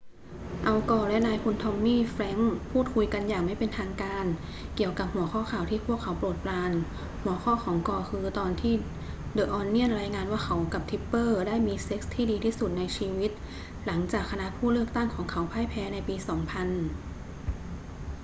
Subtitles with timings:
[0.65, 4.25] อัล กอร์และนายพลทอมมี่ แฟรงกส์พูดคุยกันอย่างไม่เป็นทางการ
[4.75, 6.71] เกี่ยวกับหัวข้อข่าวที่พวกเขาโปรดปราน
[7.23, 8.73] หัวข้อของกอร์คือตอนที่
[9.33, 13.31] เดอะ ออนเนียนรายงานว่าเขากับทิปเปอร์ได้มีเซ็กซ์ที่ดีที่สุดในชีวิต
[13.85, 16.69] หลังจากคณะผู้เลือกตั้งของเขาพ่ายแพ้ในปี 2000